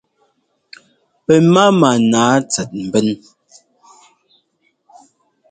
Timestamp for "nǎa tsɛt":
2.09-2.69